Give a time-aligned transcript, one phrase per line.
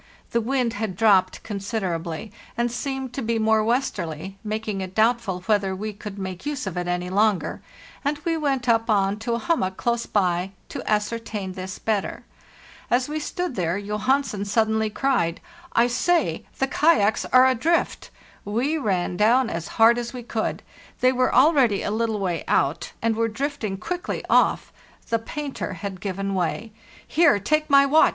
[0.31, 4.39] The wind had dropped considerably, and e it doubtful whether seemed to be more westerly,
[4.43, 4.79] makin
[5.77, 7.61] we could make use of it any longer,
[8.03, 12.23] and we went up on to a hummock close by to ascertain this better.
[12.89, 15.39] As we stood there, Johansen suddenly cried,
[15.73, 16.45] "I say!
[16.57, 18.09] the kayaks are adrift!'
[18.43, 20.63] We ran down as hard as we could.
[21.01, 24.73] They were already a little way out, and were drifting quickly off;
[25.09, 26.71] the painter had given way."
[27.07, 28.09] Here, take my watch!"